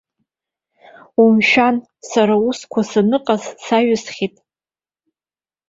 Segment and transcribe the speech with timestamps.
[1.23, 1.75] Умшәан,
[2.09, 4.35] сара усқәа саныҟаз саҩсхьеит!